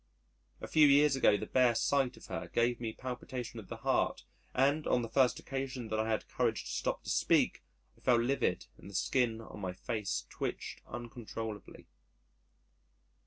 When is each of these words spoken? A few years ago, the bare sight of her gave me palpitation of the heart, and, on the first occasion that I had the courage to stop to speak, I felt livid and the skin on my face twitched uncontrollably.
A 0.59 0.67
few 0.67 0.87
years 0.87 1.15
ago, 1.15 1.37
the 1.37 1.45
bare 1.45 1.75
sight 1.75 2.17
of 2.17 2.25
her 2.25 2.47
gave 2.47 2.79
me 2.81 2.91
palpitation 2.91 3.59
of 3.59 3.67
the 3.67 3.77
heart, 3.85 4.23
and, 4.51 4.87
on 4.87 5.03
the 5.03 5.07
first 5.09 5.39
occasion 5.39 5.89
that 5.89 5.99
I 5.99 6.09
had 6.09 6.21
the 6.21 6.25
courage 6.25 6.63
to 6.65 6.71
stop 6.71 7.03
to 7.03 7.09
speak, 7.11 7.61
I 7.95 8.01
felt 8.01 8.21
livid 8.21 8.65
and 8.79 8.89
the 8.89 8.95
skin 8.95 9.41
on 9.41 9.59
my 9.61 9.73
face 9.73 10.25
twitched 10.27 10.81
uncontrollably. 10.87 11.85